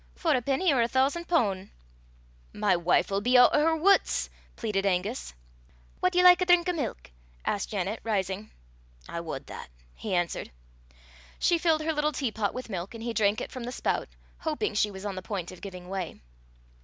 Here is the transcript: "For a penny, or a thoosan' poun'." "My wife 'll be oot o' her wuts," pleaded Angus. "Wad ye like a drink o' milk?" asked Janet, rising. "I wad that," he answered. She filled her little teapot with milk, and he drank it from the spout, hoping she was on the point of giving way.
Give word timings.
"For 0.15 0.33
a 0.33 0.41
penny, 0.41 0.73
or 0.73 0.81
a 0.81 0.87
thoosan' 0.87 1.25
poun'." 1.25 1.69
"My 2.53 2.75
wife 2.75 3.11
'll 3.11 3.21
be 3.21 3.37
oot 3.37 3.51
o' 3.53 3.59
her 3.59 3.75
wuts," 3.77 4.31
pleaded 4.55 4.83
Angus. 4.83 5.35
"Wad 6.01 6.15
ye 6.15 6.23
like 6.23 6.41
a 6.41 6.45
drink 6.47 6.67
o' 6.67 6.73
milk?" 6.73 7.11
asked 7.45 7.69
Janet, 7.69 7.99
rising. 8.03 8.49
"I 9.07 9.19
wad 9.21 9.45
that," 9.45 9.69
he 9.93 10.15
answered. 10.15 10.49
She 11.37 11.59
filled 11.59 11.83
her 11.83 11.93
little 11.93 12.13
teapot 12.13 12.51
with 12.55 12.67
milk, 12.67 12.95
and 12.95 13.03
he 13.03 13.13
drank 13.13 13.41
it 13.41 13.51
from 13.51 13.65
the 13.65 13.71
spout, 13.71 14.09
hoping 14.39 14.73
she 14.73 14.89
was 14.89 15.05
on 15.05 15.13
the 15.13 15.21
point 15.21 15.51
of 15.51 15.61
giving 15.61 15.87
way. 15.87 16.19